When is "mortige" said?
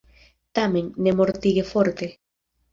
1.21-1.69